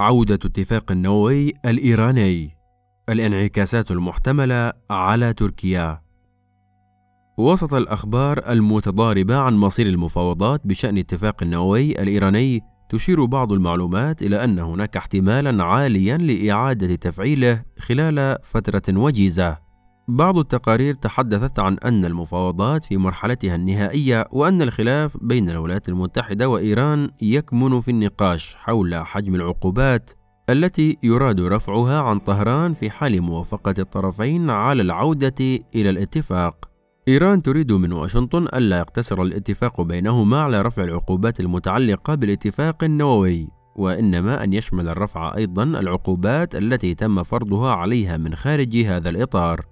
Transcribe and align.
عودة 0.00 0.34
اتفاق 0.34 0.92
النووي 0.92 1.52
الإيراني 1.64 2.56
الانعكاسات 3.08 3.90
المحتملة 3.90 4.72
على 4.90 5.32
تركيا. 5.32 6.02
وسط 7.38 7.74
الأخبار 7.74 8.50
المتضاربة 8.52 9.36
عن 9.36 9.54
مصير 9.56 9.86
المفاوضات 9.86 10.66
بشأن 10.66 10.98
اتفاق 10.98 11.42
النووي 11.42 12.02
الإيراني 12.02 12.60
تشير 12.88 13.24
بعض 13.24 13.52
المعلومات 13.52 14.22
إلى 14.22 14.44
أن 14.44 14.58
هناك 14.58 14.96
احتمالا 14.96 15.64
عاليا 15.64 16.16
لإعادة 16.16 16.94
تفعيله 16.94 17.62
خلال 17.78 18.36
فترة 18.42 18.98
وجيزة. 18.98 19.58
بعض 20.10 20.38
التقارير 20.38 20.92
تحدثت 20.92 21.58
عن 21.58 21.78
أن 21.84 22.04
المفاوضات 22.04 22.84
في 22.84 22.96
مرحلتها 22.96 23.54
النهائية 23.54 24.28
وأن 24.32 24.62
الخلاف 24.62 25.16
بين 25.22 25.50
الولايات 25.50 25.88
المتحدة 25.88 26.48
وإيران 26.48 27.10
يكمن 27.22 27.80
في 27.80 27.90
النقاش 27.90 28.56
حول 28.56 28.94
حجم 28.94 29.34
العقوبات 29.34 30.10
التي 30.50 30.98
يراد 31.02 31.40
رفعها 31.40 32.00
عن 32.00 32.18
طهران 32.18 32.72
في 32.72 32.90
حال 32.90 33.22
موافقة 33.22 33.74
الطرفين 33.78 34.50
على 34.50 34.82
العودة 34.82 35.34
إلى 35.74 35.90
الاتفاق. 35.90 36.70
إيران 37.08 37.42
تريد 37.42 37.72
من 37.72 37.92
واشنطن 37.92 38.46
ألا 38.54 38.78
يقتصر 38.78 39.22
الاتفاق 39.22 39.80
بينهما 39.80 40.40
على 40.40 40.62
رفع 40.62 40.84
العقوبات 40.84 41.40
المتعلقة 41.40 42.14
بالاتفاق 42.14 42.84
النووي، 42.84 43.48
وإنما 43.76 44.44
أن 44.44 44.52
يشمل 44.52 44.88
الرفع 44.88 45.36
أيضا 45.36 45.62
العقوبات 45.62 46.54
التي 46.54 46.94
تم 46.94 47.22
فرضها 47.22 47.72
عليها 47.72 48.16
من 48.16 48.34
خارج 48.34 48.76
هذا 48.76 49.08
الإطار. 49.08 49.69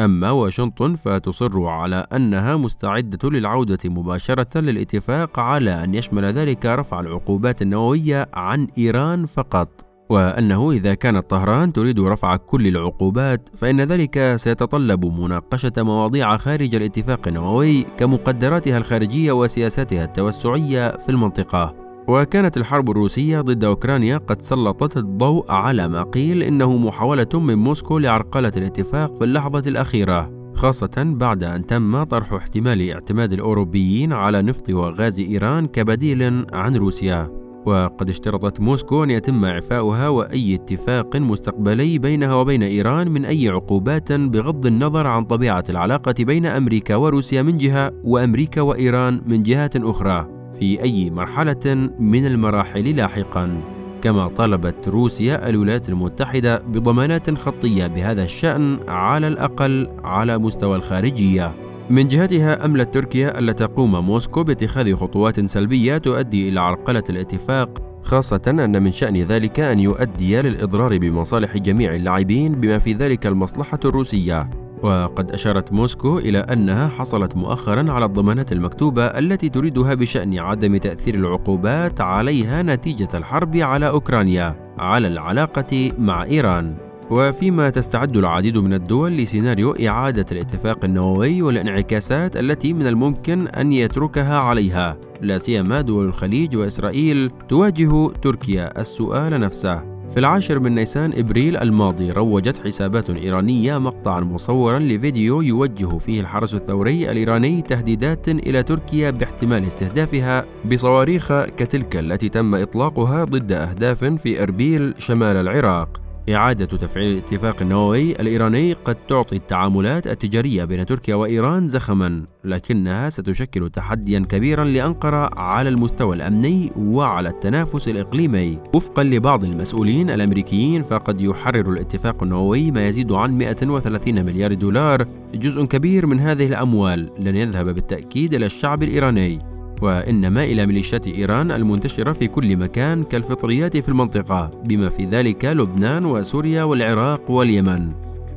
أما 0.00 0.30
واشنطن 0.30 0.94
فتصر 0.94 1.64
على 1.64 2.06
أنها 2.12 2.56
مستعدة 2.56 3.30
للعودة 3.30 3.78
مباشرة 3.84 4.60
للاتفاق 4.60 5.38
على 5.38 5.84
أن 5.84 5.94
يشمل 5.94 6.24
ذلك 6.24 6.66
رفع 6.66 7.00
العقوبات 7.00 7.62
النووية 7.62 8.28
عن 8.34 8.68
إيران 8.78 9.26
فقط. 9.26 9.68
وأنه 10.10 10.70
إذا 10.70 10.94
كانت 10.94 11.30
طهران 11.30 11.72
تريد 11.72 12.00
رفع 12.00 12.36
كل 12.36 12.66
العقوبات 12.66 13.48
فإن 13.56 13.80
ذلك 13.80 14.36
سيتطلب 14.36 15.04
مناقشة 15.20 15.72
مواضيع 15.78 16.36
خارج 16.36 16.74
الاتفاق 16.74 17.28
النووي 17.28 17.82
كمقدراتها 17.82 18.78
الخارجية 18.78 19.32
وسياساتها 19.32 20.04
التوسعية 20.04 20.96
في 20.96 21.08
المنطقة. 21.08 21.81
وكانت 22.08 22.56
الحرب 22.56 22.90
الروسية 22.90 23.40
ضد 23.40 23.64
أوكرانيا 23.64 24.18
قد 24.18 24.42
سلطت 24.42 24.96
الضوء 24.96 25.52
على 25.52 25.88
ما 25.88 26.02
قيل 26.02 26.42
إنه 26.42 26.76
محاولة 26.76 27.28
من 27.34 27.54
موسكو 27.54 27.98
لعرقلة 27.98 28.52
الاتفاق 28.56 29.16
في 29.16 29.24
اللحظة 29.24 29.62
الأخيرة 29.70 30.52
خاصة 30.54 30.90
بعد 30.96 31.44
أن 31.44 31.66
تم 31.66 32.02
طرح 32.02 32.32
احتمال 32.32 32.90
اعتماد 32.90 33.32
الأوروبيين 33.32 34.12
على 34.12 34.42
نفط 34.42 34.70
وغاز 34.70 35.20
إيران 35.20 35.66
كبديل 35.66 36.46
عن 36.52 36.76
روسيا. 36.76 37.42
وقد 37.66 38.08
اشترطت 38.08 38.60
موسكو 38.60 39.04
أن 39.04 39.10
يتم 39.10 39.44
إعفاؤها 39.44 40.08
وأي 40.08 40.54
اتفاق 40.54 41.16
مستقبلي 41.16 41.98
بينها 41.98 42.34
وبين 42.34 42.62
إيران 42.62 43.10
من 43.10 43.24
أي 43.24 43.48
عقوبات 43.48 44.12
بغض 44.12 44.66
النظر 44.66 45.06
عن 45.06 45.24
طبيعة 45.24 45.64
العلاقة 45.70 46.14
بين 46.20 46.46
أمريكا 46.46 46.96
وروسيا 46.96 47.42
من 47.42 47.58
جهة 47.58 47.92
وأمريكا 48.04 48.60
وإيران 48.60 49.22
من 49.26 49.42
جهات 49.42 49.76
أخرى. 49.76 50.41
في 50.62 50.82
أي 50.82 51.10
مرحلة 51.10 51.90
من 51.98 52.26
المراحل 52.26 52.96
لاحقا 52.96 53.62
كما 54.02 54.28
طلبت 54.28 54.88
روسيا 54.88 55.48
الولايات 55.48 55.88
المتحدة 55.88 56.58
بضمانات 56.58 57.38
خطية 57.38 57.86
بهذا 57.86 58.22
الشأن 58.22 58.78
على 58.88 59.28
الأقل 59.28 59.88
على 60.04 60.38
مستوى 60.38 60.76
الخارجية. 60.76 61.54
من 61.90 62.08
جهتها 62.08 62.64
أملت 62.64 62.94
تركيا 62.94 63.38
ألا 63.38 63.52
تقوم 63.52 64.06
موسكو 64.06 64.44
باتخاذ 64.44 64.94
خطوات 64.94 65.46
سلبية 65.46 65.98
تؤدي 65.98 66.48
إلى 66.48 66.60
عرقلة 66.60 67.04
الاتفاق 67.10 67.82
خاصة 68.02 68.42
أن 68.48 68.82
من 68.82 68.92
شأن 68.92 69.16
ذلك 69.16 69.60
أن 69.60 69.80
يؤدي 69.80 70.42
للإضرار 70.42 70.98
بمصالح 70.98 71.56
جميع 71.56 71.94
اللاعبين 71.94 72.52
بما 72.54 72.78
في 72.78 72.92
ذلك 72.92 73.26
المصلحة 73.26 73.80
الروسية. 73.84 74.61
وقد 74.82 75.32
أشارت 75.32 75.72
موسكو 75.72 76.18
إلى 76.18 76.38
أنها 76.38 76.88
حصلت 76.88 77.36
مؤخرا 77.36 77.92
على 77.92 78.04
الضمانات 78.04 78.52
المكتوبة 78.52 79.04
التي 79.04 79.48
تريدها 79.48 79.94
بشأن 79.94 80.38
عدم 80.38 80.76
تأثير 80.76 81.14
العقوبات 81.14 82.00
عليها 82.00 82.62
نتيجة 82.62 83.08
الحرب 83.14 83.56
على 83.56 83.88
أوكرانيا 83.88 84.74
على 84.78 85.08
العلاقة 85.08 85.92
مع 85.98 86.24
إيران. 86.24 86.76
وفيما 87.10 87.70
تستعد 87.70 88.16
العديد 88.16 88.58
من 88.58 88.74
الدول 88.74 89.12
لسيناريو 89.12 89.70
إعادة 89.70 90.26
الاتفاق 90.32 90.84
النووي 90.84 91.42
والانعكاسات 91.42 92.36
التي 92.36 92.72
من 92.72 92.86
الممكن 92.86 93.48
أن 93.48 93.72
يتركها 93.72 94.38
عليها. 94.38 94.96
لا 95.20 95.38
سيما 95.38 95.80
دول 95.80 96.06
الخليج 96.06 96.56
وإسرائيل 96.56 97.30
تواجه 97.48 98.08
تركيا 98.08 98.80
السؤال 98.80 99.40
نفسه. 99.40 99.91
في 100.12 100.18
العاشر 100.18 100.58
من 100.58 100.74
نيسان 100.74 101.12
إبريل 101.12 101.56
الماضي 101.56 102.10
روجت 102.10 102.66
حسابات 102.66 103.10
إيرانية 103.10 103.78
مقطعا 103.78 104.20
مصورا 104.20 104.78
لفيديو 104.78 105.40
يوجه 105.40 105.98
فيه 105.98 106.20
الحرس 106.20 106.54
الثوري 106.54 107.10
الإيراني 107.10 107.62
تهديدات 107.62 108.28
إلى 108.28 108.62
تركيا 108.62 109.10
باحتمال 109.10 109.64
استهدافها 109.64 110.44
بصواريخ 110.64 111.44
كتلك 111.44 111.96
التي 111.96 112.28
تم 112.28 112.54
إطلاقها 112.54 113.24
ضد 113.24 113.52
أهداف 113.52 114.04
في 114.04 114.42
أربيل 114.42 114.94
شمال 114.98 115.36
العراق. 115.36 116.11
إعادة 116.30 116.64
تفعيل 116.64 117.12
الاتفاق 117.12 117.62
النووي 117.62 118.12
الإيراني 118.12 118.72
قد 118.72 118.94
تعطي 118.94 119.36
التعاملات 119.36 120.06
التجارية 120.06 120.64
بين 120.64 120.86
تركيا 120.86 121.14
وإيران 121.14 121.68
زخما، 121.68 122.24
لكنها 122.44 123.08
ستشكل 123.08 123.70
تحديا 123.70 124.26
كبيرا 124.28 124.64
لأنقرة 124.64 125.30
على 125.40 125.68
المستوى 125.68 126.16
الأمني 126.16 126.72
وعلى 126.76 127.28
التنافس 127.28 127.88
الإقليمي. 127.88 128.58
وفقا 128.74 129.04
لبعض 129.04 129.44
المسؤولين 129.44 130.10
الأمريكيين 130.10 130.82
فقد 130.82 131.20
يحرر 131.20 131.72
الاتفاق 131.72 132.22
النووي 132.22 132.70
ما 132.70 132.88
يزيد 132.88 133.12
عن 133.12 133.38
130 133.38 134.24
مليار 134.24 134.54
دولار، 134.54 135.06
جزء 135.34 135.64
كبير 135.64 136.06
من 136.06 136.20
هذه 136.20 136.46
الأموال 136.46 137.10
لن 137.18 137.36
يذهب 137.36 137.68
بالتأكيد 137.74 138.34
إلى 138.34 138.46
الشعب 138.46 138.82
الإيراني. 138.82 139.51
وإنما 139.82 140.44
إلى 140.44 140.66
ميليشيات 140.66 141.08
إيران 141.08 141.50
المنتشرة 141.50 142.12
في 142.12 142.28
كل 142.28 142.56
مكان 142.56 143.02
كالفطريات 143.02 143.76
في 143.76 143.88
المنطقة 143.88 144.50
بما 144.64 144.88
في 144.88 145.04
ذلك 145.04 145.44
لبنان 145.44 146.04
وسوريا 146.04 146.62
والعراق 146.62 147.30
واليمن. 147.30 147.92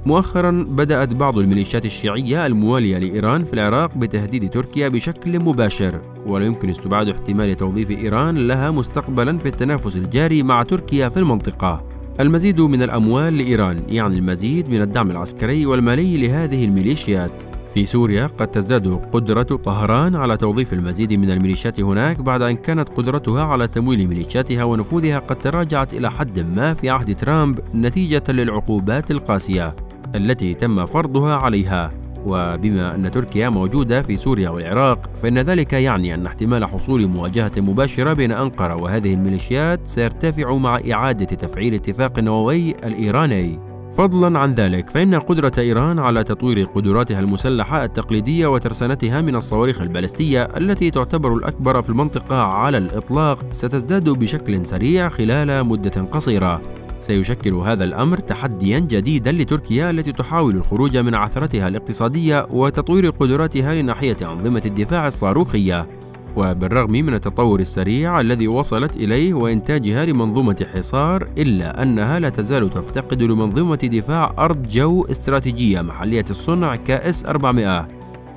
مؤخرا 0.05 0.65
بدأت 0.69 1.13
بعض 1.13 1.37
الميليشيات 1.37 1.85
الشيعية 1.85 2.45
الموالية 2.45 2.97
لإيران 2.97 3.43
في 3.43 3.53
العراق 3.53 3.97
بتهديد 3.97 4.49
تركيا 4.49 4.89
بشكل 4.89 5.39
مباشر 5.39 6.01
ولا 6.25 6.45
يمكن 6.45 6.69
استبعاد 6.69 7.07
احتمال 7.07 7.55
توظيف 7.55 7.91
إيران 7.91 8.47
لها 8.47 8.71
مستقبلا 8.71 9.37
في 9.37 9.45
التنافس 9.45 9.97
الجاري 9.97 10.43
مع 10.43 10.63
تركيا 10.63 11.09
في 11.09 11.17
المنطقة. 11.17 11.83
المزيد 12.19 12.61
من 12.61 12.81
الأموال 12.81 13.37
لإيران 13.37 13.83
يعني 13.89 14.15
المزيد 14.17 14.69
من 14.69 14.81
الدعم 14.81 15.11
العسكري 15.11 15.65
والمالي 15.65 16.17
لهذه 16.17 16.65
الميليشيات. 16.65 17.54
في 17.75 17.85
سوريا 17.85 18.27
قد 18.27 18.47
تزداد 18.47 18.87
قدرة 19.13 19.43
طهران 19.43 20.15
على 20.15 20.37
توظيف 20.37 20.73
المزيد 20.73 21.13
من 21.13 21.31
الميليشيات 21.31 21.79
هناك 21.79 22.21
بعد 22.21 22.41
أن 22.41 22.55
كانت 22.55 22.89
قدرتها 22.89 23.43
على 23.43 23.67
تمويل 23.67 24.07
ميليشياتها 24.07 24.63
ونفوذها 24.63 25.19
قد 25.19 25.35
تراجعت 25.35 25.93
إلى 25.93 26.11
حد 26.11 26.39
ما 26.39 26.73
في 26.73 26.89
عهد 26.89 27.15
ترامب 27.15 27.59
نتيجة 27.73 28.23
للعقوبات 28.29 29.11
القاسية 29.11 29.75
التي 30.15 30.53
تم 30.53 30.85
فرضها 30.85 31.35
عليها. 31.35 31.91
وبما 32.25 32.95
أن 32.95 33.11
تركيا 33.11 33.49
موجودة 33.49 34.01
في 34.01 34.17
سوريا 34.17 34.49
والعراق 34.49 35.09
فإن 35.15 35.37
ذلك 35.39 35.73
يعني 35.73 36.13
أن 36.13 36.25
احتمال 36.25 36.65
حصول 36.65 37.07
مواجهة 37.07 37.51
مباشرة 37.57 38.13
بين 38.13 38.31
أنقرة 38.31 38.75
وهذه 38.75 39.13
الميليشيات 39.13 39.87
سيرتفع 39.87 40.55
مع 40.57 40.79
إعادة 40.91 41.25
تفعيل 41.25 41.73
اتفاق 41.73 42.19
النووي 42.19 42.71
الإيراني. 42.71 43.74
فضلا 43.91 44.39
عن 44.39 44.51
ذلك 44.51 44.89
فإن 44.89 45.15
قدرة 45.15 45.51
إيران 45.57 45.99
على 45.99 46.23
تطوير 46.23 46.63
قدراتها 46.63 47.19
المسلحة 47.19 47.83
التقليدية 47.83 48.47
وترسانتها 48.47 49.21
من 49.21 49.35
الصواريخ 49.35 49.81
البالستية 49.81 50.43
التي 50.43 50.91
تعتبر 50.91 51.33
الأكبر 51.33 51.81
في 51.81 51.89
المنطقة 51.89 52.41
على 52.41 52.77
الإطلاق 52.77 53.45
ستزداد 53.51 54.09
بشكل 54.09 54.65
سريع 54.65 55.09
خلال 55.09 55.65
مدة 55.65 56.01
قصيرة. 56.11 56.61
سيشكل 56.99 57.53
هذا 57.53 57.83
الأمر 57.83 58.17
تحديا 58.17 58.79
جديدا 58.79 59.31
لتركيا 59.31 59.89
التي 59.89 60.11
تحاول 60.11 60.55
الخروج 60.55 60.97
من 60.97 61.15
عثرتها 61.15 61.67
الاقتصادية 61.67 62.47
وتطوير 62.51 63.09
قدراتها 63.09 63.75
لناحية 63.75 64.17
أنظمة 64.21 64.61
الدفاع 64.65 65.07
الصاروخية. 65.07 66.04
وبالرغم 66.35 66.91
من 66.91 67.13
التطور 67.13 67.59
السريع 67.59 68.19
الذي 68.19 68.47
وصلت 68.47 68.97
إليه 68.97 69.33
وإنتاجها 69.33 70.05
لمنظومة 70.05 70.65
حصار 70.73 71.29
إلا 71.37 71.83
أنها 71.83 72.19
لا 72.19 72.29
تزال 72.29 72.69
تفتقد 72.69 73.23
لمنظومة 73.23 73.75
دفاع 73.75 74.35
أرض 74.39 74.67
جو 74.67 75.05
استراتيجية 75.05 75.81
محلية 75.81 76.25
الصنع 76.29 76.75
كأس 76.75 77.25
400 77.25 77.87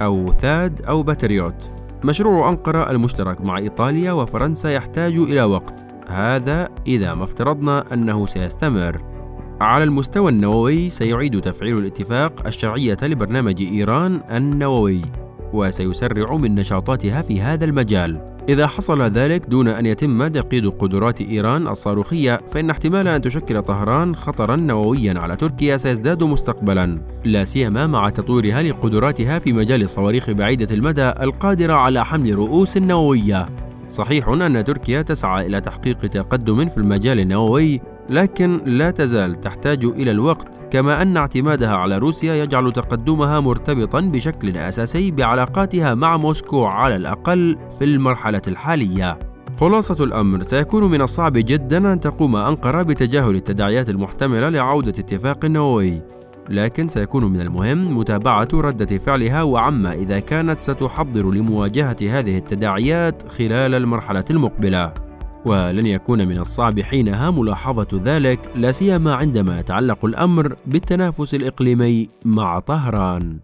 أو 0.03 0.33
ثاد 0.33 0.83
أو 0.89 1.03
باتريوت. 1.03 1.71
مشروع 2.05 2.49
أنقرة 2.49 2.91
المشترك 2.91 3.41
مع 3.41 3.59
إيطاليا 3.59 4.12
وفرنسا 4.12 4.71
يحتاج 4.71 5.15
إلى 5.19 5.43
وقت. 5.43 5.87
هذا 6.09 6.69
إذا 6.87 7.15
ما 7.15 7.25
افترضنا 7.25 7.94
أنه 7.94 8.27
سيستمر. 8.27 9.03
على 9.61 9.85
المستوى 9.85 10.31
النووي 10.31 10.89
سيعيد 10.89 11.41
تفعيل 11.41 11.79
الاتفاق 11.79 12.47
الشرعية 12.47 12.97
لبرنامج 13.03 13.62
إيران 13.62 14.21
النووي. 14.31 15.03
وسيسرع 15.53 16.37
من 16.37 16.55
نشاطاتها 16.55 17.23
في 17.23 17.41
هذا 17.41 17.65
المجال. 17.65 18.21
إذا 18.49 18.67
حصل 18.67 19.03
ذلك 19.03 19.47
دون 19.47 19.69
أن 19.69 19.87
يتم 19.87 20.29
تقييد 20.29 20.67
قدرات 20.67 21.21
إيران 21.21 21.69
الصاروخية 21.69 22.41
فإن 22.49 22.71
احتمال 22.71 23.09
أن 23.09 23.23
تشكل 23.23 23.62
طهران 23.62 24.15
خطرا 24.15 24.56
نوويا 24.56 25.19
على 25.19 25.37
تركيا 25.37 25.77
سيزداد 25.77 26.23
مستقبلا. 26.23 27.03
لا 27.25 27.45
سيما 27.45 27.87
مع 27.87 28.11
تطويرها 28.11 28.62
لقدراتها 28.62 29.39
في 29.39 29.53
مجال 29.53 29.83
الصواريخ 29.83 30.31
بعيدة 30.31 30.75
المدى 30.75 31.09
القادرة 31.09 31.73
على 31.73 32.05
حمل 32.05 32.35
رؤوس 32.35 32.77
نووية. 32.77 33.47
صحيح 33.89 34.29
أن 34.29 34.65
تركيا 34.65 35.03
تسعى 35.03 35.47
إلى 35.47 35.61
تحقيق 35.61 35.99
تقدم 35.99 36.69
في 36.69 36.79
المجال 36.79 37.21
النووي 37.21 37.81
لكن 38.10 38.60
لا 38.64 38.90
تزال 38.90 39.40
تحتاج 39.40 39.84
إلى 39.84 40.10
الوقت 40.10 40.60
كما 40.70 41.02
أن 41.02 41.16
اعتمادها 41.16 41.76
على 41.76 41.99
روسيا 41.99 42.34
يجعل 42.34 42.72
تقدمها 42.72 43.40
مرتبطا 43.40 44.00
بشكل 44.00 44.56
أساسي 44.56 45.10
بعلاقاتها 45.10 45.94
مع 45.94 46.16
موسكو 46.16 46.64
على 46.64 46.96
الأقل 46.96 47.56
في 47.78 47.84
المرحلة 47.84 48.43
الحالية. 48.49 49.19
خلاصة 49.60 50.05
الأمر 50.05 50.43
سيكون 50.43 50.90
من 50.90 51.00
الصعب 51.00 51.32
جدا 51.32 51.93
أن 51.93 52.00
تقوم 52.00 52.37
أنقرة 52.37 52.82
بتجاهل 52.82 53.34
التداعيات 53.34 53.90
المحتملة 53.90 54.49
لعودة 54.49 54.90
اتفاق 54.90 55.44
نووي. 55.44 56.02
لكن 56.50 56.88
سيكون 56.88 57.25
من 57.25 57.40
المهم 57.40 57.99
متابعة 57.99 58.49
ردة 58.55 58.99
فعلها 58.99 59.43
وعما 59.43 59.93
إذا 59.93 60.19
كانت 60.19 60.58
ستحضر 60.58 61.31
لمواجهة 61.31 61.96
هذه 62.02 62.38
التداعيات 62.38 63.28
خلال 63.28 63.75
المرحلة 63.75 64.25
المقبلة. 64.31 65.07
ولن 65.49 65.87
يكون 65.87 66.29
من 66.29 66.39
الصعب 66.39 66.81
حينها 66.81 67.31
ملاحظة 67.31 67.89
ذلك 68.05 68.41
لا 68.55 68.73
سيما 68.73 69.15
عندما 69.15 69.61
يتعلق 69.61 70.05
الأمر 70.05 70.56
بالتنافس 70.67 71.35
الإقليمي 71.35 72.09
مع 72.25 72.59
طهران. 72.59 73.39